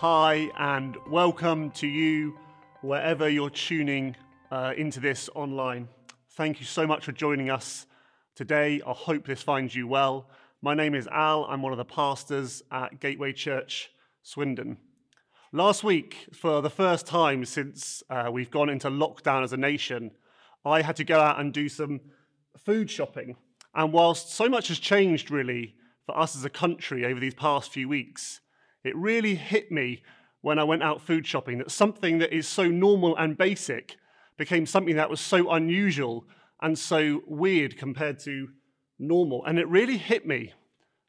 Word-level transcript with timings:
Hi, 0.00 0.50
and 0.58 0.94
welcome 1.08 1.70
to 1.70 1.86
you 1.86 2.38
wherever 2.82 3.30
you're 3.30 3.48
tuning 3.48 4.14
uh, 4.50 4.74
into 4.76 5.00
this 5.00 5.30
online. 5.34 5.88
Thank 6.32 6.60
you 6.60 6.66
so 6.66 6.86
much 6.86 7.06
for 7.06 7.12
joining 7.12 7.48
us 7.48 7.86
today. 8.34 8.82
I 8.86 8.92
hope 8.92 9.26
this 9.26 9.40
finds 9.40 9.74
you 9.74 9.88
well. 9.88 10.28
My 10.60 10.74
name 10.74 10.94
is 10.94 11.06
Al, 11.06 11.46
I'm 11.46 11.62
one 11.62 11.72
of 11.72 11.78
the 11.78 11.86
pastors 11.86 12.62
at 12.70 13.00
Gateway 13.00 13.32
Church, 13.32 13.88
Swindon. 14.22 14.76
Last 15.50 15.82
week, 15.82 16.28
for 16.34 16.60
the 16.60 16.68
first 16.68 17.06
time 17.06 17.46
since 17.46 18.02
uh, 18.10 18.28
we've 18.30 18.50
gone 18.50 18.68
into 18.68 18.90
lockdown 18.90 19.44
as 19.44 19.54
a 19.54 19.56
nation, 19.56 20.10
I 20.62 20.82
had 20.82 20.96
to 20.96 21.04
go 21.04 21.18
out 21.18 21.40
and 21.40 21.54
do 21.54 21.70
some 21.70 22.00
food 22.58 22.90
shopping. 22.90 23.36
And 23.74 23.94
whilst 23.94 24.30
so 24.30 24.46
much 24.46 24.68
has 24.68 24.78
changed, 24.78 25.30
really, 25.30 25.74
for 26.04 26.18
us 26.18 26.36
as 26.36 26.44
a 26.44 26.50
country 26.50 27.06
over 27.06 27.18
these 27.18 27.32
past 27.32 27.72
few 27.72 27.88
weeks, 27.88 28.40
it 28.86 28.96
really 28.96 29.34
hit 29.34 29.70
me 29.70 30.02
when 30.40 30.58
I 30.58 30.64
went 30.64 30.82
out 30.82 31.00
food 31.00 31.26
shopping 31.26 31.58
that 31.58 31.70
something 31.70 32.18
that 32.18 32.32
is 32.32 32.46
so 32.46 32.66
normal 32.68 33.16
and 33.16 33.36
basic 33.36 33.96
became 34.36 34.66
something 34.66 34.96
that 34.96 35.10
was 35.10 35.20
so 35.20 35.50
unusual 35.50 36.24
and 36.62 36.78
so 36.78 37.22
weird 37.26 37.76
compared 37.76 38.18
to 38.20 38.48
normal. 38.98 39.44
And 39.44 39.58
it 39.58 39.68
really 39.68 39.96
hit 39.96 40.26
me, 40.26 40.52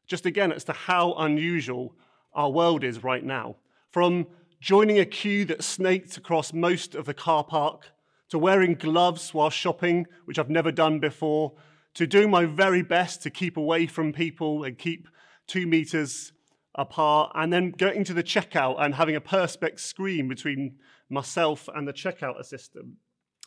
just 0.06 0.26
again, 0.26 0.52
as 0.52 0.64
to 0.64 0.72
how 0.72 1.14
unusual 1.14 1.94
our 2.34 2.50
world 2.50 2.84
is 2.84 3.04
right 3.04 3.24
now. 3.24 3.56
From 3.90 4.26
joining 4.60 4.98
a 4.98 5.04
queue 5.04 5.44
that 5.46 5.62
snaked 5.62 6.16
across 6.16 6.52
most 6.52 6.94
of 6.94 7.04
the 7.04 7.14
car 7.14 7.44
park, 7.44 7.92
to 8.30 8.38
wearing 8.38 8.74
gloves 8.74 9.32
while 9.32 9.50
shopping, 9.50 10.06
which 10.26 10.38
I've 10.38 10.50
never 10.50 10.70
done 10.70 10.98
before, 10.98 11.54
to 11.94 12.06
doing 12.06 12.30
my 12.30 12.44
very 12.44 12.82
best 12.82 13.22
to 13.22 13.30
keep 13.30 13.56
away 13.56 13.86
from 13.86 14.12
people 14.12 14.64
and 14.64 14.76
keep 14.76 15.08
two 15.46 15.66
meters 15.66 16.32
apart, 16.78 17.32
and 17.34 17.52
then 17.52 17.72
getting 17.72 18.04
to 18.04 18.14
the 18.14 18.22
checkout 18.22 18.76
and 18.78 18.94
having 18.94 19.16
a 19.16 19.20
perspex 19.20 19.80
screen 19.80 20.28
between 20.28 20.76
myself 21.10 21.68
and 21.74 21.86
the 21.86 21.92
checkout 21.92 22.38
assistant. 22.38 22.94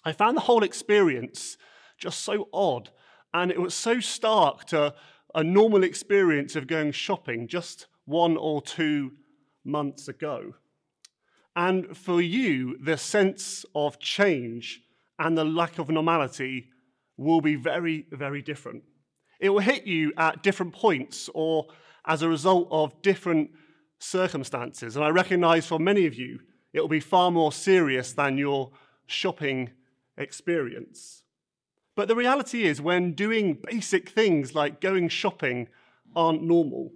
I 0.03 0.11
found 0.11 0.35
the 0.35 0.41
whole 0.41 0.63
experience 0.63 1.57
just 1.97 2.19
so 2.19 2.49
odd, 2.53 2.89
and 3.33 3.49
it 3.49 3.61
was 3.61 3.73
so 3.73 3.99
stark 4.01 4.65
to 4.65 4.93
a 5.33 5.43
normal 5.43 5.83
experience 5.83 6.55
of 6.57 6.67
going 6.67 6.91
shopping 6.91 7.47
just 7.47 7.87
one 8.05 8.35
or 8.35 8.61
two 8.61 9.13
months 9.63 10.09
ago. 10.09 10.55
And 11.55 11.95
for 11.95 12.21
you, 12.21 12.77
the 12.83 12.97
sense 12.97 13.63
of 13.73 13.99
change 13.99 14.81
and 15.17 15.37
the 15.37 15.45
lack 15.45 15.79
of 15.79 15.89
normality 15.89 16.67
will 17.15 17.41
be 17.41 17.55
very, 17.55 18.07
very 18.11 18.41
different. 18.41 18.83
It 19.39 19.49
will 19.49 19.59
hit 19.59 19.85
you 19.85 20.11
at 20.17 20.43
different 20.43 20.73
points 20.73 21.29
or 21.33 21.67
as 22.05 22.21
a 22.21 22.29
result 22.29 22.67
of 22.71 23.01
different 23.01 23.51
circumstances. 23.99 24.95
And 24.95 25.05
I 25.05 25.09
recognize 25.09 25.65
for 25.65 25.79
many 25.79 26.05
of 26.05 26.15
you, 26.15 26.39
it 26.73 26.81
will 26.81 26.87
be 26.87 26.99
far 26.99 27.31
more 27.31 27.51
serious 27.51 28.13
than 28.13 28.37
your 28.37 28.71
shopping 29.05 29.71
experience. 30.17 31.23
But 31.95 32.07
the 32.07 32.15
reality 32.15 32.63
is, 32.63 32.81
when 32.81 33.13
doing 33.13 33.57
basic 33.69 34.09
things 34.09 34.55
like 34.55 34.81
going 34.81 35.09
shopping 35.09 35.67
aren't 36.15 36.41
normal, 36.41 36.91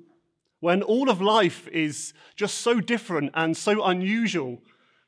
when 0.62 0.82
all 0.82 1.10
of 1.10 1.22
life 1.22 1.68
is 1.68 2.14
just 2.36 2.60
so 2.60 2.80
different 2.80 3.32
and 3.34 3.56
so 3.56 3.84
unusual, 3.84 4.62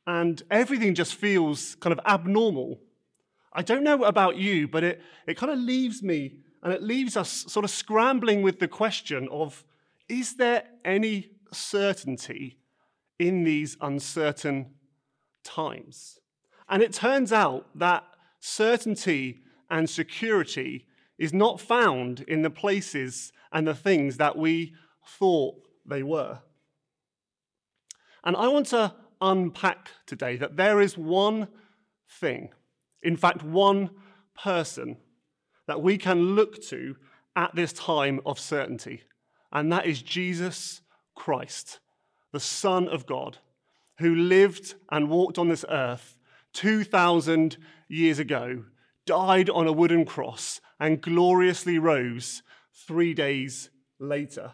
and 0.06 0.44
everything 0.52 0.94
just 0.94 1.16
feels 1.16 1.76
kind 1.76 1.98
of 1.98 2.06
abnormal, 2.06 2.80
I 3.54 3.62
don't 3.62 3.84
know 3.84 4.04
about 4.04 4.36
you, 4.36 4.68
but 4.68 4.84
it, 4.84 5.02
it 5.26 5.38
kind 5.38 5.52
of 5.52 5.58
leaves 5.58 6.04
me 6.04 6.40
and 6.62 6.74
it 6.74 6.84
leaves 6.84 7.16
us 7.16 7.46
sort 7.48 7.64
of 7.64 7.72
scrambling 7.72 8.42
with 8.42 8.60
the 8.60 8.68
question 8.68 9.28
of 9.32 9.64
is 10.10 10.36
there 10.36 10.64
any 10.86 11.32
certainty 11.52 12.60
in 13.20 13.44
these 13.44 13.78
uncertain 13.82 14.76
times? 15.44 16.20
And 16.70 16.84
it 16.84 16.94
turns 16.94 17.32
out 17.32 17.68
that 17.76 18.04
certainty 18.40 19.42
and 19.70 19.90
security 19.90 20.86
is 21.18 21.34
not 21.34 21.60
found 21.60 22.22
in 22.22 22.42
the 22.42 22.50
places 22.50 23.32
and 23.52 23.68
the 23.68 23.76
things 23.76 24.18
that 24.18 24.38
we 24.38 24.76
thought 25.06 25.56
they 25.86 26.04
were. 26.04 26.40
And 28.24 28.36
I 28.36 28.48
want 28.50 28.68
to 28.68 28.94
unpack 29.22 29.90
today 30.06 30.36
that 30.38 30.58
there 30.58 30.82
is 30.82 30.98
one 30.98 31.48
thing, 32.10 32.50
in 33.02 33.16
fact, 33.16 33.44
one 33.44 33.90
person 34.36 34.98
that 35.68 35.82
we 35.82 35.98
can 35.98 36.36
look 36.36 36.62
to 36.64 36.96
at 37.36 37.56
this 37.56 37.74
time 37.74 38.20
of 38.26 38.40
certainty, 38.40 39.04
and 39.52 39.72
that 39.72 39.86
is 39.86 40.02
Jesus 40.02 40.82
Christ, 41.16 41.80
the 42.32 42.40
Son 42.40 42.88
of 42.88 43.06
God, 43.06 43.38
who 44.00 44.14
lived 44.14 44.76
and 44.92 45.10
walked 45.10 45.38
on 45.38 45.50
this 45.50 45.66
earth 45.70 46.18
2,000 46.54 47.58
years 47.88 48.20
ago, 48.20 48.64
died 49.06 49.50
on 49.50 49.68
a 49.68 49.72
wooden 49.72 50.06
cross, 50.06 50.60
and 50.80 51.02
gloriously 51.02 51.80
rose 51.80 52.44
three 52.74 53.14
days 53.14 53.70
later. 54.00 54.54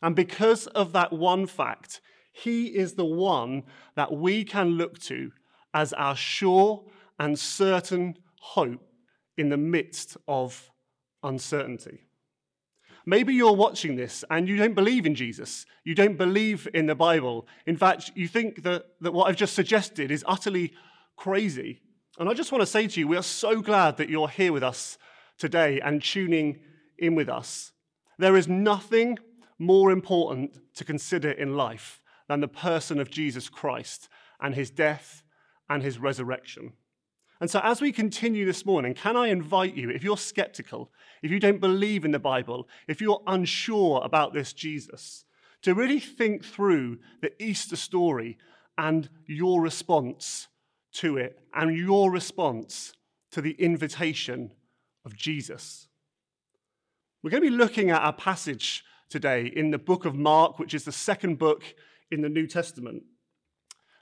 And 0.00 0.16
because 0.16 0.66
of 0.68 0.92
that 0.92 1.12
one 1.12 1.46
fact, 1.46 2.00
he 2.32 2.66
is 2.66 2.94
the 2.94 3.04
one 3.04 3.64
that 3.94 4.12
we 4.12 4.44
can 4.44 4.70
look 4.70 4.98
to 5.00 5.32
as 5.74 5.92
our 5.92 6.16
sure 6.16 6.84
and 7.18 7.38
certain 7.38 8.16
hope 8.40 8.84
in 9.36 9.48
the 9.48 9.56
midst 9.56 10.16
of 10.26 10.70
uncertainty. 11.22 12.00
Maybe 13.04 13.34
you're 13.34 13.54
watching 13.54 13.96
this 13.96 14.24
and 14.30 14.48
you 14.48 14.56
don't 14.56 14.74
believe 14.74 15.06
in 15.06 15.14
Jesus. 15.14 15.66
You 15.84 15.94
don't 15.94 16.16
believe 16.16 16.68
in 16.72 16.86
the 16.86 16.94
Bible. 16.94 17.46
In 17.66 17.76
fact, 17.76 18.12
you 18.14 18.28
think 18.28 18.62
that, 18.62 18.86
that 19.00 19.12
what 19.12 19.28
I've 19.28 19.36
just 19.36 19.54
suggested 19.54 20.10
is 20.10 20.24
utterly 20.26 20.72
crazy. 21.16 21.80
And 22.18 22.28
I 22.28 22.34
just 22.34 22.52
want 22.52 22.62
to 22.62 22.66
say 22.66 22.86
to 22.86 23.00
you, 23.00 23.08
we 23.08 23.16
are 23.16 23.22
so 23.22 23.60
glad 23.60 23.96
that 23.96 24.08
you're 24.08 24.28
here 24.28 24.52
with 24.52 24.62
us 24.62 24.98
today 25.38 25.80
and 25.80 26.02
tuning 26.02 26.60
in 26.98 27.14
with 27.14 27.28
us. 27.28 27.72
There 28.18 28.36
is 28.36 28.46
nothing 28.46 29.18
more 29.58 29.90
important 29.90 30.58
to 30.74 30.84
consider 30.84 31.30
in 31.30 31.56
life 31.56 32.00
than 32.28 32.40
the 32.40 32.48
person 32.48 33.00
of 33.00 33.10
Jesus 33.10 33.48
Christ 33.48 34.08
and 34.40 34.54
his 34.54 34.70
death 34.70 35.22
and 35.68 35.82
his 35.82 35.98
resurrection. 35.98 36.74
And 37.42 37.50
so, 37.50 37.58
as 37.64 37.80
we 37.80 37.90
continue 37.90 38.46
this 38.46 38.64
morning, 38.64 38.94
can 38.94 39.16
I 39.16 39.26
invite 39.26 39.74
you, 39.74 39.90
if 39.90 40.04
you're 40.04 40.16
skeptical, 40.16 40.92
if 41.24 41.32
you 41.32 41.40
don't 41.40 41.60
believe 41.60 42.04
in 42.04 42.12
the 42.12 42.20
Bible, 42.20 42.68
if 42.86 43.00
you're 43.00 43.20
unsure 43.26 44.00
about 44.04 44.32
this 44.32 44.52
Jesus, 44.52 45.24
to 45.62 45.74
really 45.74 45.98
think 45.98 46.44
through 46.44 47.00
the 47.20 47.32
Easter 47.42 47.74
story 47.74 48.38
and 48.78 49.10
your 49.26 49.60
response 49.60 50.46
to 50.92 51.16
it 51.16 51.40
and 51.52 51.76
your 51.76 52.12
response 52.12 52.92
to 53.32 53.40
the 53.40 53.60
invitation 53.60 54.52
of 55.04 55.16
Jesus. 55.16 55.88
We're 57.24 57.30
going 57.30 57.42
to 57.42 57.50
be 57.50 57.56
looking 57.56 57.90
at 57.90 58.06
a 58.06 58.12
passage 58.12 58.84
today 59.10 59.46
in 59.46 59.72
the 59.72 59.78
book 59.78 60.04
of 60.04 60.14
Mark, 60.14 60.60
which 60.60 60.74
is 60.74 60.84
the 60.84 60.92
second 60.92 61.40
book 61.40 61.64
in 62.08 62.20
the 62.20 62.28
New 62.28 62.46
Testament. 62.46 63.02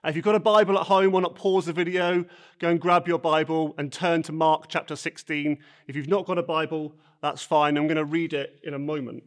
If 0.02 0.16
you've 0.16 0.24
got 0.24 0.34
a 0.34 0.40
Bible 0.40 0.78
at 0.78 0.86
home, 0.86 1.12
why 1.12 1.20
not 1.20 1.34
pause 1.34 1.66
the 1.66 1.74
video, 1.74 2.24
go 2.58 2.70
and 2.70 2.80
grab 2.80 3.06
your 3.06 3.18
Bible 3.18 3.74
and 3.76 3.92
turn 3.92 4.22
to 4.22 4.32
Mark 4.32 4.64
chapter 4.68 4.96
16. 4.96 5.58
If 5.88 5.94
you've 5.94 6.08
not 6.08 6.24
got 6.24 6.38
a 6.38 6.42
Bible, 6.42 6.94
that's 7.20 7.42
fine. 7.42 7.76
I'm 7.76 7.86
going 7.86 7.98
to 7.98 8.04
read 8.06 8.32
it 8.32 8.60
in 8.64 8.72
a 8.72 8.78
moment. 8.78 9.24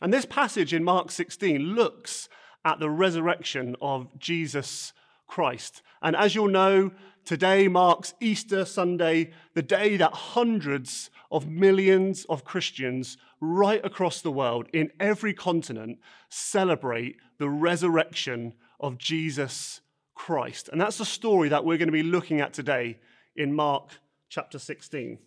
And 0.00 0.10
this 0.10 0.24
passage 0.24 0.72
in 0.72 0.82
Mark 0.82 1.10
16 1.10 1.60
looks 1.60 2.30
at 2.64 2.80
the 2.80 2.88
resurrection 2.88 3.76
of 3.82 4.18
Jesus 4.18 4.94
Christ. 5.26 5.82
And 6.00 6.16
as 6.16 6.34
you'll 6.34 6.48
know, 6.48 6.92
today 7.26 7.68
marks 7.68 8.14
Easter 8.18 8.64
Sunday, 8.64 9.32
the 9.52 9.60
day 9.60 9.98
that 9.98 10.14
hundreds 10.14 11.10
of 11.30 11.46
millions 11.46 12.24
of 12.30 12.46
Christians 12.46 13.18
right 13.42 13.84
across 13.84 14.22
the 14.22 14.32
world, 14.32 14.68
in 14.72 14.90
every 14.98 15.34
continent, 15.34 15.98
celebrate 16.30 17.16
the 17.36 17.50
resurrection 17.50 18.54
of 18.80 18.96
Jesus 18.96 19.82
Christ. 20.18 20.68
And 20.70 20.80
that's 20.80 20.98
the 20.98 21.06
story 21.06 21.48
that 21.48 21.64
we're 21.64 21.78
going 21.78 21.88
to 21.88 21.92
be 21.92 22.02
looking 22.02 22.40
at 22.40 22.52
today 22.52 22.98
in 23.36 23.54
Mark 23.54 23.92
chapter 24.28 24.58
16. 24.58 25.18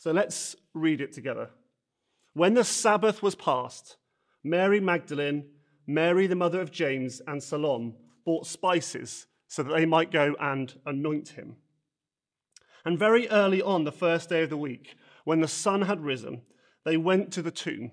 So 0.00 0.10
let's 0.10 0.56
read 0.74 1.00
it 1.00 1.12
together. 1.12 1.48
When 2.34 2.54
the 2.54 2.64
Sabbath 2.64 3.22
was 3.22 3.36
past, 3.36 3.96
Mary 4.44 4.80
Magdalene, 4.80 5.46
Mary 5.86 6.26
the 6.26 6.34
mother 6.34 6.60
of 6.60 6.72
James, 6.72 7.22
and 7.26 7.42
Salome 7.42 7.94
bought 8.26 8.46
spices 8.46 9.26
so 9.46 9.62
that 9.62 9.72
they 9.72 9.86
might 9.86 10.10
go 10.10 10.34
and 10.40 10.74
anoint 10.84 11.28
him. 11.28 11.56
And 12.84 12.98
very 12.98 13.28
early 13.30 13.62
on, 13.62 13.84
the 13.84 13.92
first 13.92 14.28
day 14.28 14.42
of 14.42 14.50
the 14.50 14.56
week, 14.56 14.96
when 15.24 15.40
the 15.40 15.48
sun 15.48 15.82
had 15.82 16.00
risen, 16.00 16.42
they 16.84 16.96
went 16.96 17.32
to 17.32 17.42
the 17.42 17.50
tomb. 17.52 17.92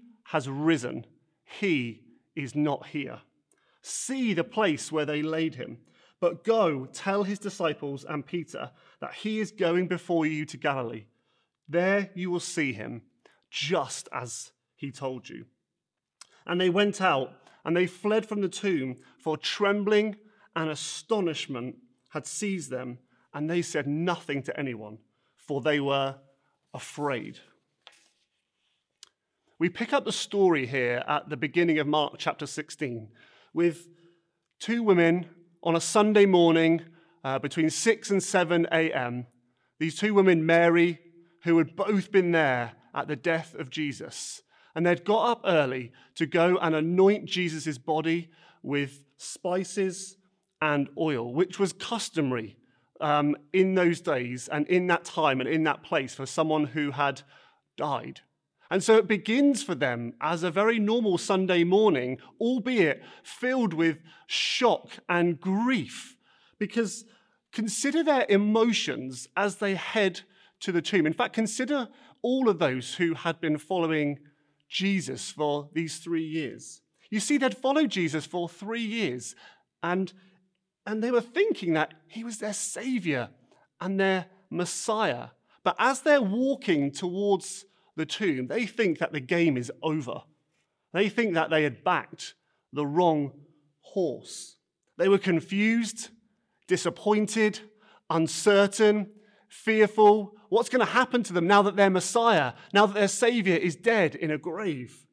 has 0.31 0.47
risen. 0.47 1.05
He 1.43 2.03
is 2.37 2.55
not 2.55 2.87
here. 2.87 3.19
See 3.81 4.33
the 4.33 4.45
place 4.45 4.89
where 4.89 5.05
they 5.05 5.21
laid 5.21 5.55
him. 5.55 5.79
But 6.21 6.45
go 6.45 6.85
tell 6.85 7.23
his 7.23 7.37
disciples 7.37 8.05
and 8.07 8.25
Peter 8.25 8.71
that 9.01 9.13
he 9.13 9.41
is 9.41 9.51
going 9.51 9.89
before 9.89 10.25
you 10.25 10.45
to 10.45 10.55
Galilee. 10.55 11.03
There 11.67 12.11
you 12.15 12.31
will 12.31 12.39
see 12.39 12.71
him, 12.71 13.01
just 13.49 14.07
as 14.13 14.53
he 14.77 14.89
told 14.89 15.27
you. 15.27 15.47
And 16.47 16.61
they 16.61 16.69
went 16.69 17.01
out 17.01 17.33
and 17.65 17.75
they 17.75 17.85
fled 17.85 18.25
from 18.25 18.39
the 18.39 18.47
tomb, 18.47 18.95
for 19.19 19.35
trembling 19.35 20.15
and 20.55 20.69
astonishment 20.69 21.75
had 22.11 22.25
seized 22.25 22.69
them, 22.69 22.99
and 23.33 23.49
they 23.49 23.61
said 23.61 23.85
nothing 23.85 24.43
to 24.43 24.57
anyone, 24.57 24.99
for 25.35 25.59
they 25.59 25.81
were 25.81 26.15
afraid. 26.73 27.39
We 29.61 29.69
pick 29.69 29.93
up 29.93 30.05
the 30.05 30.11
story 30.11 30.65
here 30.65 31.03
at 31.07 31.29
the 31.29 31.37
beginning 31.37 31.77
of 31.77 31.85
Mark 31.85 32.15
chapter 32.17 32.47
16 32.47 33.09
with 33.53 33.89
two 34.59 34.81
women 34.81 35.27
on 35.61 35.75
a 35.75 35.79
Sunday 35.79 36.25
morning 36.25 36.81
uh, 37.23 37.37
between 37.37 37.69
6 37.69 38.09
and 38.09 38.23
7 38.23 38.65
a.m. 38.71 39.27
These 39.79 39.99
two 39.99 40.15
women, 40.15 40.47
Mary, 40.47 40.99
who 41.43 41.59
had 41.59 41.75
both 41.75 42.11
been 42.11 42.31
there 42.31 42.71
at 42.95 43.07
the 43.07 43.15
death 43.15 43.53
of 43.53 43.69
Jesus, 43.69 44.41
and 44.73 44.83
they'd 44.83 45.05
got 45.05 45.29
up 45.29 45.41
early 45.45 45.91
to 46.15 46.25
go 46.25 46.57
and 46.57 46.73
anoint 46.73 47.25
Jesus' 47.25 47.77
body 47.77 48.31
with 48.63 49.05
spices 49.17 50.17
and 50.59 50.89
oil, 50.97 51.31
which 51.31 51.59
was 51.59 51.71
customary 51.71 52.57
um, 52.99 53.35
in 53.53 53.75
those 53.75 54.01
days 54.01 54.49
and 54.51 54.65
in 54.69 54.87
that 54.87 55.05
time 55.05 55.39
and 55.39 55.47
in 55.47 55.65
that 55.65 55.83
place 55.83 56.15
for 56.15 56.25
someone 56.25 56.65
who 56.65 56.89
had 56.89 57.21
died. 57.77 58.21
And 58.71 58.81
so 58.81 58.95
it 58.95 59.05
begins 59.05 59.61
for 59.61 59.75
them 59.75 60.13
as 60.21 60.43
a 60.43 60.49
very 60.49 60.79
normal 60.79 61.17
Sunday 61.17 61.65
morning, 61.65 62.19
albeit 62.39 63.03
filled 63.21 63.73
with 63.73 63.97
shock 64.27 64.91
and 65.09 65.37
grief, 65.37 66.15
because 66.57 67.03
consider 67.51 68.01
their 68.01 68.25
emotions 68.29 69.27
as 69.35 69.57
they 69.57 69.75
head 69.75 70.21
to 70.61 70.71
the 70.71 70.81
tomb. 70.81 71.05
In 71.05 71.11
fact, 71.11 71.33
consider 71.33 71.89
all 72.21 72.47
of 72.47 72.59
those 72.59 72.95
who 72.95 73.13
had 73.13 73.41
been 73.41 73.57
following 73.57 74.19
Jesus 74.69 75.31
for 75.31 75.69
these 75.73 75.97
three 75.97 76.23
years. 76.23 76.81
You 77.09 77.19
see, 77.19 77.37
they'd 77.37 77.57
followed 77.57 77.89
Jesus 77.89 78.25
for 78.25 78.47
three 78.47 78.85
years, 78.85 79.35
and, 79.83 80.13
and 80.87 81.03
they 81.03 81.11
were 81.11 81.19
thinking 81.19 81.73
that 81.73 81.93
he 82.07 82.23
was 82.23 82.37
their 82.37 82.53
savior 82.53 83.31
and 83.81 83.99
their 83.99 84.27
Messiah. 84.49 85.27
But 85.61 85.75
as 85.77 86.01
they're 86.01 86.21
walking 86.21 86.91
towards 86.91 87.65
the 87.95 88.05
tomb, 88.05 88.47
they 88.47 88.65
think 88.65 88.99
that 88.99 89.11
the 89.11 89.19
game 89.19 89.57
is 89.57 89.71
over. 89.81 90.21
They 90.93 91.09
think 91.09 91.33
that 91.33 91.49
they 91.49 91.63
had 91.63 91.83
backed 91.83 92.33
the 92.73 92.85
wrong 92.85 93.31
horse. 93.81 94.57
They 94.97 95.09
were 95.09 95.17
confused, 95.17 96.09
disappointed, 96.67 97.59
uncertain, 98.09 99.11
fearful. 99.47 100.35
What's 100.49 100.69
going 100.69 100.85
to 100.85 100.91
happen 100.91 101.23
to 101.23 101.33
them 101.33 101.47
now 101.47 101.61
that 101.63 101.75
their 101.75 101.89
Messiah, 101.89 102.53
now 102.73 102.85
that 102.85 102.95
their 102.95 103.07
Savior 103.07 103.55
is 103.55 103.75
dead 103.75 104.15
in 104.15 104.31
a 104.31 104.37
grave? 104.37 105.05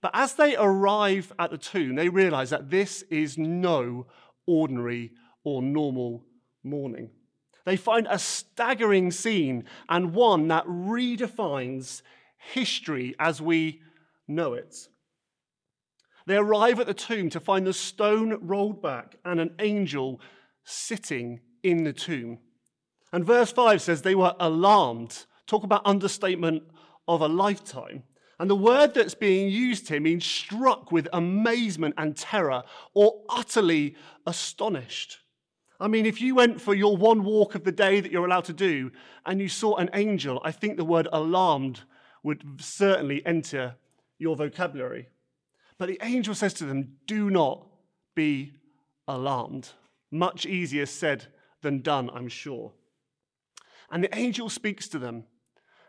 But 0.00 0.12
as 0.14 0.34
they 0.34 0.56
arrive 0.56 1.32
at 1.38 1.50
the 1.50 1.58
tomb, 1.58 1.94
they 1.94 2.08
realize 2.08 2.50
that 2.50 2.70
this 2.70 3.02
is 3.02 3.38
no 3.38 4.06
ordinary 4.46 5.12
or 5.44 5.62
normal 5.62 6.24
morning. 6.64 7.10
They 7.64 7.76
find 7.76 8.06
a 8.10 8.18
staggering 8.18 9.10
scene 9.10 9.64
and 9.88 10.14
one 10.14 10.48
that 10.48 10.66
redefines 10.66 12.02
history 12.36 13.14
as 13.18 13.40
we 13.40 13.80
know 14.26 14.54
it. 14.54 14.88
They 16.26 16.36
arrive 16.36 16.80
at 16.80 16.86
the 16.86 16.94
tomb 16.94 17.30
to 17.30 17.40
find 17.40 17.66
the 17.66 17.72
stone 17.72 18.38
rolled 18.40 18.82
back 18.82 19.16
and 19.24 19.40
an 19.40 19.54
angel 19.58 20.20
sitting 20.64 21.40
in 21.62 21.84
the 21.84 21.92
tomb. 21.92 22.38
And 23.12 23.24
verse 23.24 23.52
5 23.52 23.82
says 23.82 24.02
they 24.02 24.14
were 24.14 24.34
alarmed. 24.40 25.26
Talk 25.46 25.64
about 25.64 25.82
understatement 25.84 26.62
of 27.08 27.20
a 27.20 27.28
lifetime. 27.28 28.04
And 28.38 28.48
the 28.48 28.56
word 28.56 28.94
that's 28.94 29.14
being 29.14 29.50
used 29.50 29.88
here 29.88 30.00
means 30.00 30.24
struck 30.24 30.90
with 30.90 31.08
amazement 31.12 31.94
and 31.98 32.16
terror 32.16 32.62
or 32.94 33.22
utterly 33.28 33.94
astonished. 34.26 35.18
I 35.82 35.88
mean, 35.88 36.06
if 36.06 36.20
you 36.20 36.36
went 36.36 36.60
for 36.60 36.74
your 36.74 36.96
one 36.96 37.24
walk 37.24 37.56
of 37.56 37.64
the 37.64 37.72
day 37.72 38.00
that 38.00 38.12
you're 38.12 38.24
allowed 38.24 38.44
to 38.44 38.52
do 38.52 38.92
and 39.26 39.40
you 39.40 39.48
saw 39.48 39.74
an 39.76 39.90
angel, 39.94 40.40
I 40.44 40.52
think 40.52 40.76
the 40.76 40.84
word 40.84 41.08
alarmed 41.12 41.80
would 42.22 42.44
certainly 42.60 43.20
enter 43.26 43.74
your 44.16 44.36
vocabulary. 44.36 45.08
But 45.78 45.88
the 45.88 45.98
angel 46.00 46.36
says 46.36 46.54
to 46.54 46.64
them, 46.64 46.98
Do 47.08 47.30
not 47.30 47.66
be 48.14 48.52
alarmed. 49.08 49.70
Much 50.12 50.46
easier 50.46 50.86
said 50.86 51.26
than 51.62 51.82
done, 51.82 52.10
I'm 52.14 52.28
sure. 52.28 52.72
And 53.90 54.04
the 54.04 54.16
angel 54.16 54.48
speaks 54.48 54.86
to 54.88 55.00
them, 55.00 55.24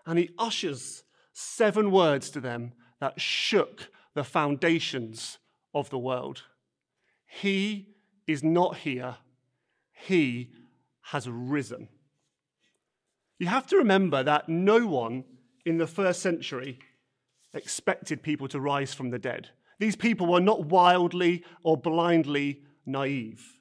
and 0.07 0.17
he 0.17 0.31
ushers 0.39 1.03
seven 1.33 1.91
words 1.91 2.31
to 2.31 2.39
them 2.39 2.73
that 2.99 3.21
shook 3.21 3.91
the 4.15 4.23
foundations 4.23 5.37
of 5.71 5.91
the 5.91 5.99
world. 5.99 6.41
He 7.27 7.89
is 8.25 8.43
not 8.43 8.77
here, 8.77 9.17
he 10.07 10.49
has 11.01 11.27
risen. 11.29 11.87
You 13.39 13.47
have 13.47 13.67
to 13.67 13.77
remember 13.77 14.23
that 14.23 14.47
no 14.49 14.85
one 14.87 15.25
in 15.65 15.77
the 15.77 15.87
first 15.87 16.21
century 16.21 16.79
expected 17.53 18.23
people 18.23 18.47
to 18.49 18.59
rise 18.59 18.93
from 18.93 19.09
the 19.09 19.19
dead. 19.19 19.49
These 19.79 19.95
people 19.95 20.27
were 20.27 20.39
not 20.39 20.65
wildly 20.65 21.43
or 21.63 21.77
blindly 21.77 22.61
naive. 22.85 23.59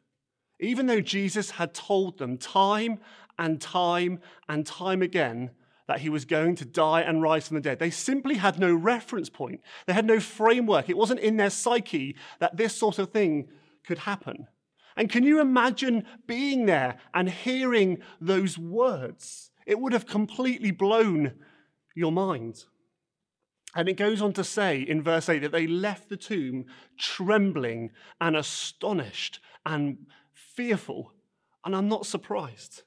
Even 0.60 0.86
though 0.86 1.00
Jesus 1.00 1.52
had 1.52 1.74
told 1.74 2.18
them 2.18 2.38
time 2.38 2.98
and 3.38 3.60
time 3.60 4.20
and 4.48 4.66
time 4.66 5.02
again 5.02 5.50
that 5.88 6.00
he 6.00 6.08
was 6.08 6.24
going 6.24 6.54
to 6.56 6.64
die 6.64 7.00
and 7.02 7.22
rise 7.22 7.48
from 7.48 7.56
the 7.56 7.60
dead. 7.60 7.78
They 7.78 7.90
simply 7.90 8.36
had 8.36 8.58
no 8.58 8.72
reference 8.72 9.28
point, 9.28 9.60
they 9.86 9.92
had 9.92 10.06
no 10.06 10.20
framework. 10.20 10.88
It 10.88 10.96
wasn't 10.96 11.20
in 11.20 11.36
their 11.36 11.50
psyche 11.50 12.16
that 12.38 12.56
this 12.56 12.74
sort 12.74 12.98
of 12.98 13.10
thing 13.10 13.48
could 13.84 13.98
happen. 13.98 14.46
And 14.96 15.10
can 15.10 15.24
you 15.24 15.40
imagine 15.40 16.04
being 16.26 16.66
there 16.66 16.98
and 17.14 17.28
hearing 17.28 18.02
those 18.20 18.58
words? 18.58 19.50
It 19.66 19.78
would 19.78 19.92
have 19.92 20.06
completely 20.06 20.70
blown 20.70 21.34
your 21.94 22.12
mind. 22.12 22.64
And 23.74 23.88
it 23.88 23.94
goes 23.94 24.20
on 24.20 24.32
to 24.34 24.44
say 24.44 24.80
in 24.80 25.02
verse 25.02 25.28
8 25.28 25.38
that 25.40 25.52
they 25.52 25.66
left 25.66 26.08
the 26.08 26.16
tomb 26.16 26.66
trembling 26.98 27.90
and 28.20 28.36
astonished 28.36 29.40
and 29.64 30.06
fearful. 30.32 31.12
And 31.64 31.74
I'm 31.74 31.88
not 31.88 32.06
surprised. 32.06 32.82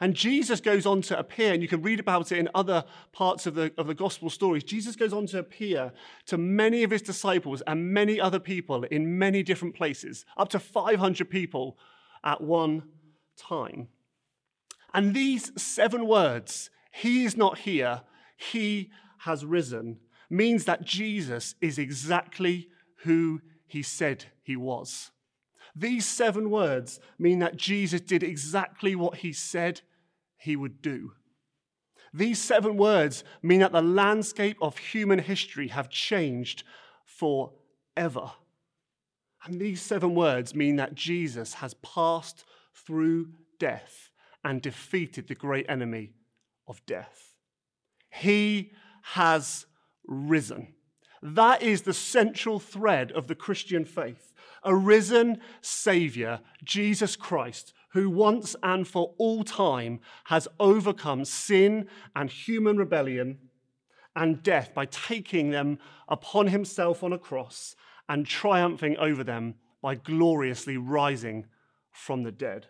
And 0.00 0.14
Jesus 0.14 0.60
goes 0.60 0.86
on 0.86 1.02
to 1.02 1.18
appear, 1.18 1.52
and 1.52 1.62
you 1.62 1.68
can 1.68 1.82
read 1.82 2.00
about 2.00 2.32
it 2.32 2.38
in 2.38 2.48
other 2.54 2.84
parts 3.12 3.46
of 3.46 3.54
the, 3.54 3.72
of 3.78 3.86
the 3.86 3.94
gospel 3.94 4.28
stories. 4.28 4.64
Jesus 4.64 4.96
goes 4.96 5.12
on 5.12 5.26
to 5.28 5.38
appear 5.38 5.92
to 6.26 6.36
many 6.36 6.82
of 6.82 6.90
his 6.90 7.02
disciples 7.02 7.62
and 7.66 7.92
many 7.92 8.20
other 8.20 8.40
people 8.40 8.84
in 8.84 9.18
many 9.18 9.42
different 9.42 9.74
places, 9.74 10.24
up 10.36 10.48
to 10.50 10.58
500 10.58 11.30
people 11.30 11.78
at 12.24 12.40
one 12.40 12.82
time. 13.36 13.88
And 14.92 15.14
these 15.14 15.50
seven 15.60 16.06
words, 16.06 16.70
He 16.90 17.24
is 17.24 17.36
not 17.36 17.58
here, 17.58 18.02
He 18.36 18.90
has 19.18 19.44
risen, 19.44 19.98
means 20.30 20.64
that 20.64 20.84
Jesus 20.84 21.54
is 21.60 21.78
exactly 21.78 22.68
who 23.04 23.40
He 23.66 23.82
said 23.82 24.26
He 24.42 24.56
was. 24.56 25.10
These 25.74 26.06
seven 26.06 26.50
words 26.50 27.00
mean 27.18 27.40
that 27.40 27.56
Jesus 27.56 28.00
did 28.00 28.22
exactly 28.22 28.94
what 28.94 29.16
he 29.18 29.32
said 29.32 29.80
he 30.36 30.56
would 30.56 30.80
do. 30.80 31.12
These 32.12 32.40
seven 32.40 32.76
words 32.76 33.24
mean 33.42 33.60
that 33.60 33.72
the 33.72 33.82
landscape 33.82 34.56
of 34.62 34.78
human 34.78 35.18
history 35.18 35.68
have 35.68 35.88
changed 35.88 36.62
forever. 37.04 38.30
And 39.44 39.60
these 39.60 39.82
seven 39.82 40.14
words 40.14 40.54
mean 40.54 40.76
that 40.76 40.94
Jesus 40.94 41.54
has 41.54 41.74
passed 41.74 42.44
through 42.72 43.30
death 43.58 44.10
and 44.44 44.62
defeated 44.62 45.26
the 45.26 45.34
great 45.34 45.66
enemy 45.68 46.12
of 46.68 46.84
death. 46.86 47.34
He 48.10 48.72
has 49.02 49.66
risen. 50.06 50.74
That 51.24 51.62
is 51.62 51.82
the 51.82 51.94
central 51.94 52.60
thread 52.60 53.10
of 53.12 53.28
the 53.28 53.34
Christian 53.34 53.86
faith 53.86 54.30
a 54.62 54.74
risen 54.74 55.40
Savior, 55.60 56.40
Jesus 56.62 57.16
Christ, 57.16 57.74
who 57.90 58.08
once 58.08 58.56
and 58.62 58.88
for 58.88 59.14
all 59.18 59.44
time 59.44 60.00
has 60.24 60.48
overcome 60.58 61.24
sin 61.24 61.86
and 62.16 62.30
human 62.30 62.78
rebellion 62.78 63.38
and 64.16 64.42
death 64.42 64.72
by 64.74 64.86
taking 64.86 65.50
them 65.50 65.78
upon 66.08 66.46
himself 66.46 67.02
on 67.02 67.12
a 67.12 67.18
cross 67.18 67.76
and 68.08 68.26
triumphing 68.26 68.96
over 68.96 69.22
them 69.22 69.54
by 69.82 69.94
gloriously 69.94 70.78
rising 70.78 71.44
from 71.90 72.22
the 72.22 72.32
dead. 72.32 72.66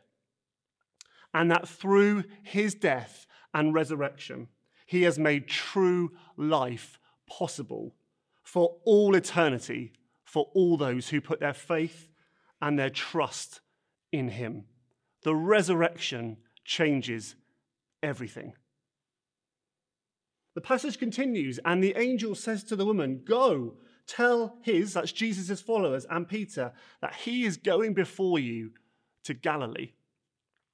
And 1.32 1.50
that 1.50 1.68
through 1.68 2.24
his 2.42 2.74
death 2.74 3.26
and 3.52 3.72
resurrection, 3.72 4.48
he 4.86 5.02
has 5.02 5.18
made 5.18 5.48
true 5.48 6.10
life 6.36 6.98
possible 7.28 7.94
for 8.44 8.76
all 8.84 9.16
eternity 9.16 9.92
for 10.34 10.50
all 10.52 10.76
those 10.76 11.08
who 11.08 11.20
put 11.20 11.38
their 11.38 11.54
faith 11.54 12.08
and 12.60 12.76
their 12.76 12.90
trust 12.90 13.60
in 14.10 14.28
him. 14.28 14.64
The 15.22 15.34
resurrection 15.34 16.38
changes 16.64 17.36
everything. 18.02 18.54
The 20.56 20.60
passage 20.60 20.98
continues, 20.98 21.60
and 21.64 21.82
the 21.82 21.94
angel 21.96 22.34
says 22.34 22.64
to 22.64 22.76
the 22.76 22.84
woman, 22.84 23.22
Go, 23.24 23.74
tell 24.08 24.58
his, 24.62 24.94
that's 24.94 25.12
Jesus' 25.12 25.60
followers, 25.60 26.04
and 26.10 26.28
Peter, 26.28 26.72
that 27.00 27.14
he 27.14 27.44
is 27.44 27.56
going 27.56 27.94
before 27.94 28.40
you 28.40 28.72
to 29.24 29.34
Galilee. 29.34 29.92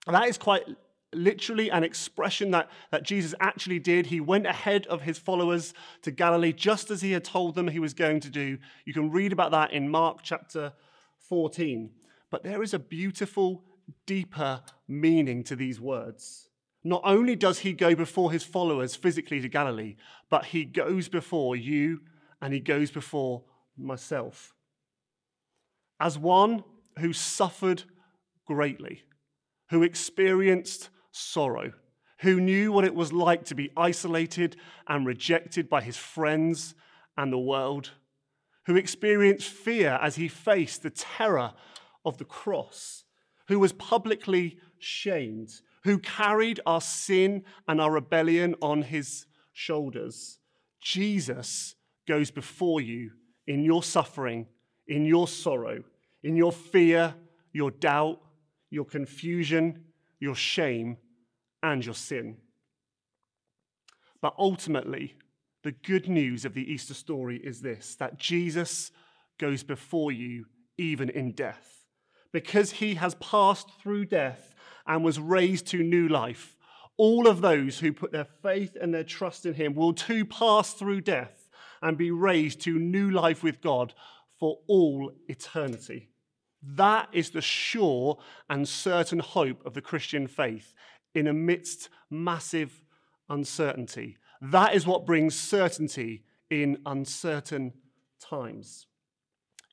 And 0.06 0.16
that 0.16 0.28
is 0.28 0.38
quite 0.38 0.64
literally 1.12 1.70
an 1.70 1.84
expression 1.84 2.50
that, 2.52 2.70
that 2.90 3.02
Jesus 3.02 3.34
actually 3.40 3.78
did. 3.78 4.06
He 4.06 4.20
went 4.20 4.46
ahead 4.46 4.86
of 4.86 5.02
his 5.02 5.18
followers 5.18 5.74
to 6.02 6.10
Galilee 6.10 6.52
just 6.52 6.90
as 6.90 7.02
he 7.02 7.12
had 7.12 7.24
told 7.24 7.54
them 7.54 7.68
he 7.68 7.78
was 7.78 7.94
going 7.94 8.20
to 8.20 8.30
do. 8.30 8.58
You 8.84 8.92
can 8.92 9.10
read 9.10 9.32
about 9.32 9.50
that 9.50 9.72
in 9.72 9.88
Mark 9.88 10.20
chapter 10.22 10.72
14. 11.28 11.90
But 12.30 12.44
there 12.44 12.62
is 12.62 12.74
a 12.74 12.78
beautiful, 12.78 13.64
deeper 14.06 14.62
meaning 14.86 15.42
to 15.44 15.56
these 15.56 15.80
words. 15.80 16.48
Not 16.82 17.02
only 17.04 17.36
does 17.36 17.58
he 17.58 17.72
go 17.72 17.94
before 17.94 18.32
his 18.32 18.44
followers 18.44 18.94
physically 18.94 19.40
to 19.40 19.48
Galilee, 19.48 19.96
but 20.30 20.46
he 20.46 20.64
goes 20.64 21.08
before 21.08 21.56
you 21.56 22.00
and 22.40 22.54
he 22.54 22.60
goes 22.60 22.90
before 22.90 23.42
myself. 23.76 24.54
As 25.98 26.16
one 26.16 26.64
who 26.98 27.12
suffered 27.12 27.82
greatly, 28.46 29.02
who 29.68 29.82
experienced 29.82 30.88
sorrow, 31.12 31.72
who 32.20 32.40
knew 32.40 32.72
what 32.72 32.84
it 32.84 32.94
was 32.94 33.12
like 33.12 33.44
to 33.46 33.54
be 33.54 33.70
isolated 33.76 34.56
and 34.86 35.06
rejected 35.06 35.68
by 35.68 35.80
his 35.80 35.96
friends 35.96 36.74
and 37.16 37.32
the 37.32 37.38
world, 37.38 37.90
who 38.66 38.76
experienced 38.76 39.48
fear 39.48 39.98
as 40.02 40.16
he 40.16 40.28
faced 40.28 40.82
the 40.82 40.90
terror 40.90 41.52
of 42.04 42.18
the 42.18 42.24
cross, 42.24 43.04
who 43.48 43.58
was 43.58 43.72
publicly 43.72 44.58
shamed, 44.78 45.50
who 45.84 45.98
carried 45.98 46.60
our 46.66 46.80
sin 46.80 47.42
and 47.66 47.80
our 47.80 47.90
rebellion 47.90 48.54
on 48.60 48.82
his 48.82 49.26
shoulders. 49.52 50.38
Jesus 50.80 51.74
goes 52.06 52.30
before 52.30 52.80
you 52.80 53.10
in 53.46 53.64
your 53.64 53.82
suffering, 53.82 54.46
in 54.86 55.04
your 55.04 55.26
sorrow, 55.26 55.82
in 56.22 56.36
your 56.36 56.52
fear, 56.52 57.14
your 57.52 57.70
doubt, 57.70 58.20
your 58.70 58.84
confusion, 58.84 59.84
your 60.20 60.34
shame, 60.34 60.98
and 61.62 61.84
your 61.84 61.94
sin. 61.94 62.36
But 64.22 64.34
ultimately, 64.38 65.16
the 65.62 65.72
good 65.72 66.08
news 66.08 66.44
of 66.44 66.54
the 66.54 66.70
Easter 66.70 66.94
story 66.94 67.38
is 67.42 67.60
this 67.60 67.96
that 67.96 68.18
Jesus 68.18 68.90
goes 69.38 69.62
before 69.62 70.12
you 70.12 70.46
even 70.78 71.10
in 71.10 71.32
death. 71.32 71.86
Because 72.32 72.70
he 72.72 72.94
has 72.94 73.14
passed 73.16 73.68
through 73.82 74.04
death 74.06 74.54
and 74.86 75.04
was 75.04 75.18
raised 75.18 75.66
to 75.68 75.82
new 75.82 76.08
life, 76.08 76.56
all 76.96 77.26
of 77.26 77.40
those 77.40 77.78
who 77.78 77.92
put 77.92 78.12
their 78.12 78.28
faith 78.42 78.76
and 78.80 78.94
their 78.94 79.04
trust 79.04 79.46
in 79.46 79.54
him 79.54 79.74
will 79.74 79.92
too 79.92 80.24
pass 80.24 80.74
through 80.74 81.00
death 81.00 81.48
and 81.82 81.96
be 81.96 82.10
raised 82.10 82.60
to 82.60 82.78
new 82.78 83.10
life 83.10 83.42
with 83.42 83.60
God 83.60 83.94
for 84.38 84.58
all 84.68 85.10
eternity. 85.28 86.09
That 86.62 87.08
is 87.12 87.30
the 87.30 87.40
sure 87.40 88.18
and 88.48 88.68
certain 88.68 89.18
hope 89.18 89.64
of 89.64 89.74
the 89.74 89.80
Christian 89.80 90.26
faith 90.26 90.74
in 91.14 91.26
amidst 91.26 91.88
massive 92.10 92.82
uncertainty. 93.28 94.18
That 94.42 94.74
is 94.74 94.86
what 94.86 95.06
brings 95.06 95.34
certainty 95.34 96.24
in 96.50 96.78
uncertain 96.86 97.72
times. 98.20 98.86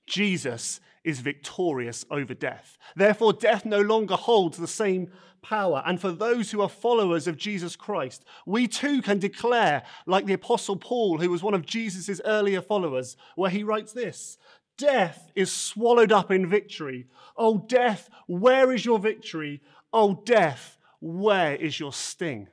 Jesus 0.08 0.80
is 1.04 1.20
victorious 1.20 2.06
over 2.10 2.34
death. 2.34 2.78
Therefore, 2.96 3.34
death 3.34 3.66
no 3.66 3.82
longer 3.82 4.16
holds 4.16 4.58
the 4.58 4.68
same 4.68 5.12
power. 5.42 5.82
And 5.86 6.00
for 6.00 6.12
those 6.12 6.52
who 6.52 6.62
are 6.62 6.70
followers 6.70 7.28
of 7.28 7.38
Jesus 7.38 7.76
Christ, 7.76 8.26
we 8.46 8.68
too 8.68 9.02
can 9.02 9.20
declare, 9.20 9.84
like 10.06 10.26
the 10.26 10.34
Apostle 10.34 10.76
Paul, 10.76 11.20
who 11.20 11.30
was 11.30 11.44
one 11.44 11.54
of 11.54 11.66
Jesus' 11.66 12.20
earlier 12.26 12.62
followers, 12.62 13.16
where 13.36 13.50
he 13.50 13.64
writes 13.64 13.94
this 13.94 14.38
Death 14.78 15.32
is 15.36 15.52
swallowed 15.52 16.12
up 16.12 16.32
in 16.32 16.48
victory. 16.48 17.08
Oh, 17.36 17.66
death, 17.68 18.10
where 18.28 18.72
is 18.72 18.86
your 18.86 19.00
victory? 19.00 19.62
Oh, 19.92 20.22
death, 20.26 20.78
where 21.00 21.56
is 21.56 21.80
your 21.80 21.94
sting? 21.94 22.48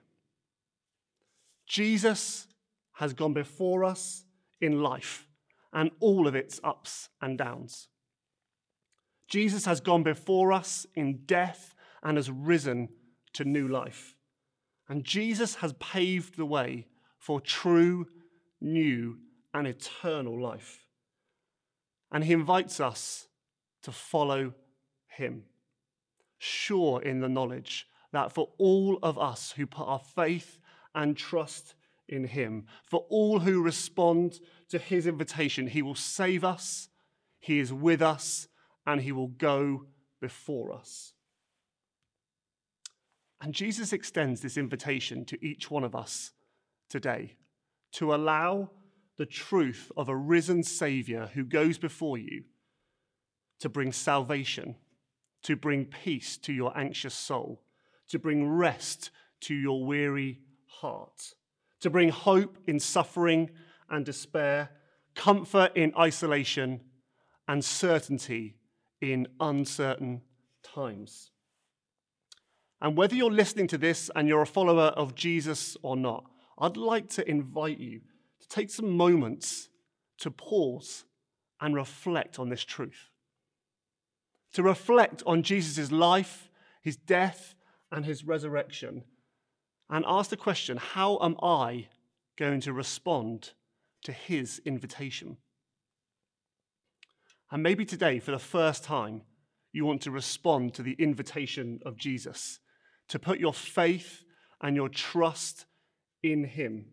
Jesus 1.66 2.47
has 2.95 3.12
gone 3.12 3.33
before 3.35 3.85
us 3.85 4.25
in 4.61 4.83
life 4.83 5.26
and 5.73 5.90
all 6.00 6.26
of 6.26 6.35
its 6.35 6.61
ups 6.62 7.09
and 7.21 7.37
downs. 7.37 7.88
Jesus 9.28 9.64
has 9.64 9.81
gone 9.81 10.02
before 10.02 10.52
us 10.52 10.87
in 10.95 11.23
death 11.26 11.75
and 12.02 12.16
has 12.16 12.31
risen 12.31 12.88
to 13.33 13.45
new 13.45 13.69
life. 13.69 14.14
And 14.88 15.04
Jesus 15.04 15.57
has 15.57 15.73
paved 15.75 16.37
the 16.37 16.45
way 16.47 16.87
for 17.19 17.40
true, 17.40 18.07
new, 18.61 19.19
and 19.52 19.66
eternal 19.66 20.40
life. 20.40 20.84
And 22.14 22.23
he 22.23 22.33
invites 22.33 22.78
us 22.78 23.26
to 23.83 23.90
follow 23.90 24.54
him, 25.09 25.42
sure 26.38 27.02
in 27.02 27.21
the 27.21 27.28
knowledge 27.28 27.88
that 28.12 28.33
for 28.33 28.50
all 28.56 29.00
of 29.02 29.18
us 29.18 29.52
who 29.56 29.66
put 29.66 29.88
our 29.88 29.99
faith 29.99 30.61
and 30.94 31.16
trust 31.16 31.75
in 32.09 32.25
him, 32.25 32.66
for 32.85 33.04
all 33.09 33.40
who 33.40 33.61
respond 33.61 34.38
to 34.68 34.78
his 34.78 35.09
invitation, 35.09 35.66
he 35.66 35.83
will 35.83 35.97
save 35.97 36.44
us, 36.44 36.88
he 37.40 37.59
is 37.59 37.73
with 37.73 38.00
us, 38.00 38.47
and 38.87 39.00
he 39.00 39.11
will 39.11 39.26
go 39.26 39.87
before 40.21 40.73
us. 40.73 41.14
And 43.40 43.52
Jesus 43.52 43.92
extends 43.92 44.40
this 44.40 44.56
invitation 44.56 45.25
to 45.25 45.44
each 45.44 45.68
one 45.68 45.83
of 45.83 45.97
us 45.97 46.30
today 46.88 47.35
to 47.94 48.14
allow 48.14 48.71
the 49.16 49.26
truth 49.26 49.92
of 49.97 50.09
a 50.09 50.16
risen 50.16 50.62
Savior 50.62 51.30
who 51.35 51.44
goes 51.44 51.78
before 51.78 52.18
you 52.18 52.44
to 53.61 53.68
bring 53.68 53.92
salvation, 53.92 54.76
to 55.42 55.56
bring 55.56 55.85
peace 55.85 56.37
to 56.38 56.52
your 56.52 56.76
anxious 56.76 57.14
soul, 57.14 57.62
to 58.09 58.18
bring 58.18 58.49
rest 58.49 59.11
to 59.40 59.54
your 59.54 59.85
weary 59.85 60.40
heart, 60.66 61.35
to 61.80 61.90
bring 61.90 62.09
hope 62.09 62.59
in 62.66 62.80
suffering 62.80 63.50
and 63.88 64.04
despair, 64.04 64.71
comfort 65.14 65.73
in 65.76 65.92
isolation, 65.97 66.80
and 67.47 67.64
certainty 67.64 68.56
in 69.00 69.28
uncertain 69.38 70.23
times. 70.62 71.30
And 72.80 72.97
whether 72.97 73.14
you're 73.14 73.30
listening 73.30 73.68
to 73.68 73.78
this 73.78 74.11
and 74.14 74.28
you're 74.28 74.42
a 74.42 74.47
follower 74.47 74.88
of 74.88 75.14
Jesus 75.14 75.76
or 75.83 75.97
not, 75.97 76.25
I'd 76.59 76.76
like 76.76 77.09
to 77.11 77.28
invite 77.28 77.78
you 77.78 78.00
to 78.44 78.54
take 78.54 78.70
some 78.70 78.90
moments 78.90 79.68
to 80.18 80.30
pause 80.30 81.04
and 81.60 81.74
reflect 81.74 82.38
on 82.38 82.48
this 82.48 82.64
truth. 82.64 83.10
To 84.52 84.62
reflect 84.62 85.22
on 85.26 85.42
Jesus' 85.42 85.90
life, 85.90 86.50
his 86.82 86.96
death, 86.96 87.54
and 87.90 88.04
his 88.04 88.24
resurrection, 88.24 89.04
and 89.88 90.04
ask 90.06 90.30
the 90.30 90.36
question 90.36 90.76
how 90.76 91.18
am 91.22 91.36
I 91.42 91.88
going 92.36 92.60
to 92.62 92.72
respond 92.72 93.52
to 94.02 94.12
his 94.12 94.60
invitation? 94.64 95.38
And 97.50 97.62
maybe 97.62 97.84
today, 97.84 98.18
for 98.18 98.30
the 98.30 98.38
first 98.38 98.84
time, 98.84 99.22
you 99.72 99.84
want 99.84 100.02
to 100.02 100.10
respond 100.10 100.74
to 100.74 100.82
the 100.82 100.96
invitation 100.98 101.80
of 101.84 101.96
Jesus, 101.96 102.58
to 103.08 103.18
put 103.18 103.38
your 103.38 103.54
faith 103.54 104.24
and 104.60 104.76
your 104.76 104.88
trust 104.88 105.66
in 106.22 106.44
him 106.44 106.86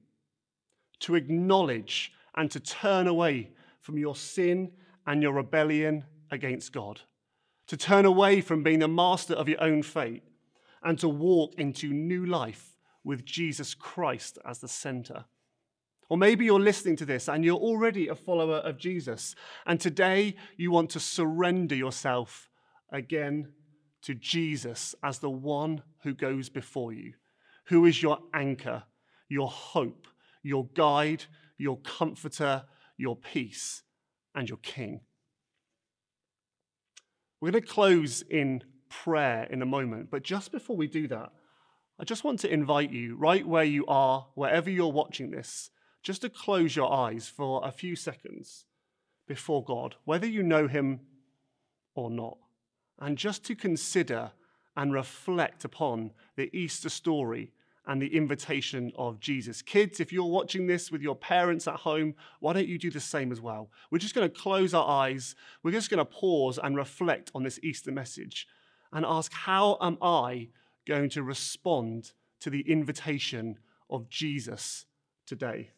to 1.01 1.15
acknowledge 1.15 2.13
and 2.36 2.50
to 2.51 2.60
turn 2.60 3.08
away 3.08 3.51
from 3.79 3.98
your 3.98 4.15
sin 4.15 4.72
and 5.05 5.22
your 5.22 5.34
rebellion 5.34 6.05
against 6.31 6.72
God, 6.72 7.01
to 7.67 7.77
turn 7.77 8.05
away 8.05 8.41
from 8.41 8.63
being 8.63 8.79
the 8.79 8.88
master 8.88 9.34
of 9.34 9.50
your 9.50 9.62
own 9.62 9.84
fate, 9.84 10.24
and 10.84 10.98
to 11.00 11.10
walk 11.10 11.53
into 11.55 11.93
new 11.93 12.25
life 12.25 12.75
with 13.03 13.25
Jesus 13.25 13.74
Christ 13.74 14.38
as 14.46 14.60
the 14.60 14.67
center. 14.67 15.25
Or 16.10 16.17
maybe 16.17 16.46
you're 16.46 16.60
listening 16.60 16.96
to 16.98 17.05
this 17.05 17.29
and 17.29 17.46
you're 17.46 17.55
already 17.55 18.08
a 18.08 18.15
follower 18.15 18.58
of 18.58 18.77
Jesus, 18.77 19.36
and 19.65 19.79
today 19.79 20.36
you 20.58 20.72
want 20.72 20.89
to 20.91 21.00
surrender 21.00 21.75
yourself 21.75 22.50
again 22.91 23.53
to 24.03 24.15
Jesus 24.15 24.96
as 25.03 25.20
the 25.20 25.29
one 25.29 25.84
who 26.03 26.13
goes 26.13 26.50
before 26.50 26.93
you, 26.93 27.13
who 27.65 27.86
is 27.86 28.01
your 28.01 28.20
anchor, 28.34 28.84
your 29.29 29.48
hope, 29.48 30.08
your 30.44 30.68
guide, 30.74 31.26
your 31.58 31.78
comforter, 31.80 32.64
your 32.98 33.16
peace, 33.16 33.84
and 34.36 34.48
your 34.50 34.58
king. 34.60 35.02
We're 37.40 37.52
going 37.52 37.64
to 37.64 37.70
close 37.70 38.22
in 38.22 38.64
prayer 38.90 39.48
in 39.50 39.62
a 39.62 39.66
moment, 39.66 40.12
but 40.12 40.24
just 40.24 40.52
before 40.52 40.76
we 40.76 40.88
do 40.88 41.08
that, 41.08 41.32
I 42.00 42.04
just 42.04 42.24
want 42.24 42.40
to 42.42 42.52
invite 42.52 42.92
you, 42.92 43.16
right 43.16 43.48
where 43.48 43.64
you 43.64 43.86
are, 43.88 44.28
wherever 44.36 44.70
you're 44.70 44.92
watching 44.92 45.32
this, 45.32 45.70
just 46.04 46.22
to 46.22 46.30
close 46.30 46.76
your 46.76 46.92
eyes 46.92 47.28
for 47.28 47.62
a 47.64 47.72
few 47.72 47.96
seconds 47.96 48.66
before 49.28 49.64
God, 49.64 49.96
whether 50.06 50.28
you 50.28 50.44
know 50.44 50.68
Him 50.68 51.02
or 51.96 52.10
not, 52.10 52.38
and 53.00 53.18
just 53.18 53.44
to 53.46 53.56
consider 53.56 54.32
and 54.76 54.94
reflect 54.94 55.64
upon 55.64 56.12
the 56.36 56.50
Easter 56.58 56.90
story 56.90 57.52
and 57.88 58.02
the 58.02 58.16
invitation 58.16 58.92
of 58.96 59.20
Jesus. 59.20 59.62
Kids, 59.62 60.00
if 60.00 60.14
you're 60.14 60.26
watching 60.26 60.68
this 60.68 60.92
with 60.92 61.02
your 61.02 61.16
parents 61.16 61.68
at 61.68 61.76
home, 61.76 62.14
why 62.40 62.54
don't 62.54 62.68
you 62.68 62.78
do 62.78 62.92
the 62.92 63.00
same 63.00 63.32
as 63.32 63.42
well? 63.42 63.72
We're 63.90 63.98
just 63.98 64.14
going 64.14 64.30
to 64.30 64.40
close 64.40 64.74
our 64.74 64.88
eyes. 64.88 65.36
We're 65.64 65.72
just 65.72 65.90
going 65.90 65.98
to 65.98 66.06
pause 66.06 66.60
and 66.62 66.76
reflect 66.76 67.32
on 67.34 67.44
this 67.44 67.60
Easter 67.64 67.92
message 67.92 68.48
and 68.94 69.06
ask, 69.06 69.34
How 69.34 69.78
am 69.82 69.98
I 70.02 70.50
going 70.88 71.10
to 71.12 71.24
respond 71.24 72.12
to 72.42 72.50
the 72.50 72.62
invitation 72.62 73.58
of 73.90 74.10
Jesus 74.10 74.86
today? 75.26 75.72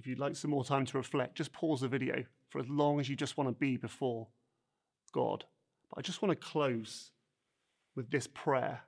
If 0.00 0.06
you'd 0.06 0.18
like 0.18 0.34
some 0.34 0.50
more 0.50 0.64
time 0.64 0.86
to 0.86 0.96
reflect, 0.96 1.34
just 1.34 1.52
pause 1.52 1.82
the 1.82 1.88
video 1.88 2.24
for 2.48 2.58
as 2.58 2.66
long 2.70 3.00
as 3.00 3.10
you 3.10 3.14
just 3.14 3.36
want 3.36 3.48
to 3.48 3.52
be 3.52 3.76
before 3.76 4.28
God. 5.12 5.44
But 5.90 5.98
I 5.98 6.00
just 6.00 6.22
want 6.22 6.30
to 6.30 6.36
close 6.36 7.10
with 7.94 8.10
this 8.10 8.26
prayer. 8.26 8.80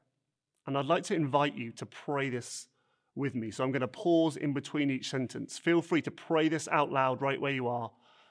And 0.66 0.78
I'd 0.78 0.86
like 0.86 1.04
to 1.04 1.14
invite 1.14 1.54
you 1.54 1.70
to 1.72 1.84
pray 1.84 2.30
this 2.30 2.68
with 3.14 3.34
me. 3.34 3.50
So 3.50 3.62
I'm 3.62 3.72
going 3.72 3.82
to 3.82 3.88
pause 3.88 4.38
in 4.38 4.54
between 4.54 4.90
each 4.90 5.10
sentence. 5.10 5.58
Feel 5.58 5.82
free 5.82 6.00
to 6.00 6.10
pray 6.10 6.48
this 6.48 6.66
out 6.68 6.90
loud 6.90 7.20
right 7.20 7.38
where 7.38 7.52
you 7.52 7.68
are, 7.68 7.90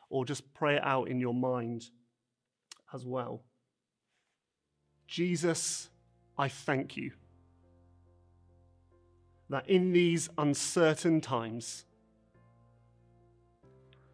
or 0.10 0.26
just 0.26 0.52
pray 0.56 0.78
it 0.78 0.84
out 0.84 1.08
in 1.08 1.20
your 1.20 1.36
mind 1.36 1.84
as 2.96 3.06
well. 3.06 3.44
Jesus, 5.06 5.88
I 6.36 6.48
thank 6.48 6.98
you 6.98 7.12
that 9.50 9.70
in 9.70 9.94
these 9.94 10.30
uncertain 10.40 11.22
times, 11.22 11.86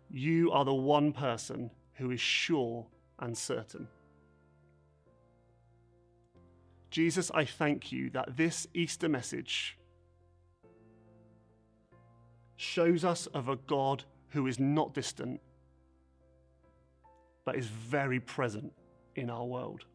you 0.10 0.52
are 0.52 0.66
the 0.66 0.74
one 0.74 1.12
person 1.12 1.72
who 1.94 2.12
is 2.12 2.22
sure 2.22 2.86
and 3.20 3.38
certain. 3.38 3.88
Jesus, 6.90 7.30
I 7.34 7.46
thank 7.46 7.92
you 7.92 8.10
that 8.12 8.38
this 8.38 8.68
Easter 8.74 9.10
message 9.10 9.78
shows 12.56 13.04
us 13.04 13.28
of 13.28 13.50
a 13.50 13.56
God 13.56 14.04
who 14.30 14.48
is 14.48 14.60
not 14.60 14.94
distant, 14.94 15.40
but 17.46 17.56
is 17.56 17.68
very 17.68 18.20
present 18.20 18.74
in 19.16 19.30
our 19.30 19.46
world. 19.46 19.86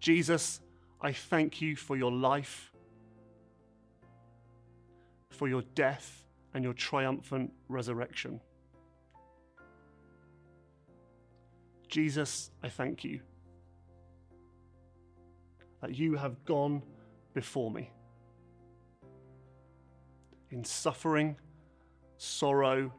Jesus, 0.00 0.60
I 1.00 1.12
thank 1.12 1.60
you 1.60 1.76
for 1.76 1.96
your 1.96 2.12
life, 2.12 2.72
for 5.30 5.48
your 5.48 5.62
death, 5.74 6.25
and 6.56 6.64
your 6.64 6.72
triumphant 6.72 7.52
resurrection. 7.68 8.40
Jesus, 11.86 12.50
I 12.62 12.70
thank 12.70 13.04
you 13.04 13.20
that 15.82 15.94
you 15.94 16.16
have 16.16 16.42
gone 16.46 16.80
before 17.34 17.70
me 17.70 17.90
in 20.50 20.64
suffering, 20.64 21.36
sorrow, 22.16 22.90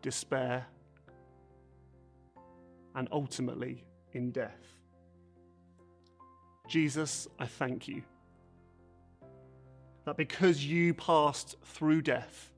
despair, 0.00 0.64
and 2.94 3.06
ultimately 3.12 3.84
in 4.14 4.30
death. 4.30 4.78
Jesus, 6.68 7.28
I 7.38 7.44
thank 7.44 7.86
you 7.86 8.02
that 10.06 10.16
because 10.16 10.64
you 10.64 10.94
passed 10.94 11.56
through 11.64 12.00
death, 12.00 12.50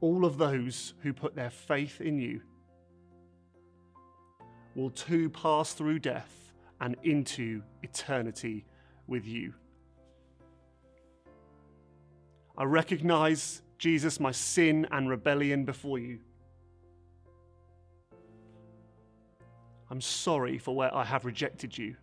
all 0.00 0.24
of 0.24 0.38
those 0.38 0.94
who 1.02 1.12
put 1.12 1.34
their 1.34 1.50
faith 1.50 2.00
in 2.00 2.18
you 2.18 2.40
will 4.74 4.90
too 4.90 5.28
pass 5.30 5.72
through 5.72 5.98
death 5.98 6.52
and 6.80 6.96
into 7.02 7.62
eternity 7.82 8.64
with 9.06 9.26
you. 9.26 9.52
I 12.56 12.64
recognize, 12.64 13.62
Jesus, 13.78 14.20
my 14.20 14.32
sin 14.32 14.86
and 14.90 15.08
rebellion 15.08 15.64
before 15.64 15.98
you. 15.98 16.18
I'm 19.90 20.00
sorry 20.00 20.58
for 20.58 20.74
where 20.74 20.94
I 20.94 21.04
have 21.04 21.24
rejected 21.24 21.76
you 21.76 21.96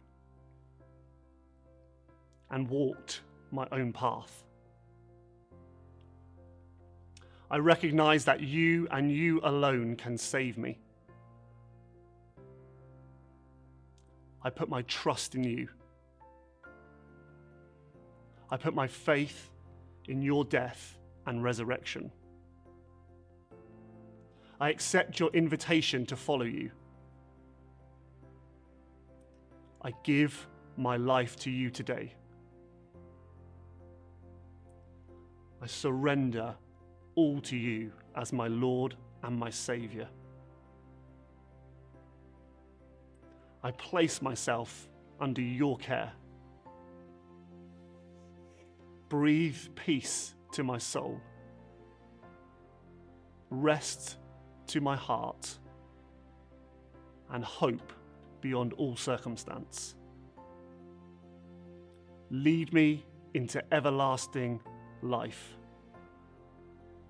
and 2.50 2.70
walked 2.70 3.22
my 3.52 3.68
own 3.72 3.94
path. 3.94 4.45
I 7.50 7.58
recognize 7.58 8.26
that 8.26 8.42
you 8.42 8.88
and 8.92 9.12
you 9.12 9.40
alone 9.44 9.96
can 9.96 10.18
save 10.18 10.58
me. 10.58 10.80
I 14.42 14.50
put 14.50 14.70
my 14.70 14.82
trust 14.84 15.36
in 15.36 15.44
you. 15.44 15.70
I 18.50 18.58
put 18.58 18.74
my 18.74 18.88
faith 18.88 19.50
in 20.08 20.22
your 20.22 20.46
death 20.46 20.98
and 21.26 21.44
resurrection. 21.44 22.12
I 24.60 24.70
accept 24.70 25.20
your 25.20 25.30
invitation 25.32 26.06
to 26.08 26.16
follow 26.16 26.46
you. 26.46 26.72
I 29.82 29.92
give 30.04 30.48
my 30.78 30.98
life 30.98 31.36
to 31.38 31.52
you 31.52 31.70
today. 31.70 32.14
I 35.62 35.68
surrender 35.68 36.56
all 37.16 37.40
to 37.42 37.56
you 37.56 37.92
as 38.16 38.32
my 38.32 38.48
Lord 38.48 38.96
and 39.24 39.38
my 39.38 39.50
Saviour. 39.50 40.08
I 43.64 43.72
place 43.72 44.22
myself 44.22 44.88
under 45.20 45.42
your 45.42 45.78
care. 45.78 46.12
Breathe 49.10 49.58
peace 49.76 50.36
to 50.52 50.64
my 50.64 50.78
soul, 50.78 51.20
rest 53.50 54.18
to 54.68 54.82
my 54.82 54.96
heart, 54.96 55.58
and 57.32 57.44
hope 57.44 57.94
beyond 58.42 58.74
all 58.74 58.96
circumstance. 58.96 59.96
Lead 62.30 62.74
me 62.74 63.06
into 63.34 63.64
everlasting 63.74 64.60
life 65.02 65.56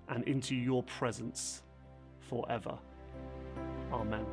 and 0.08 0.24
into 0.24 0.54
your 0.54 0.82
presence 0.82 1.62
forever. 2.28 2.78
Amen. 3.92 4.24